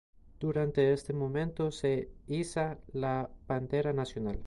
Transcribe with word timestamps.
Durante 0.39 0.93
este 0.93 1.13
momento, 1.13 1.69
se 1.69 2.09
iza 2.25 2.79
la 2.91 3.29
Bandera 3.47 3.93
Nacional. 3.93 4.39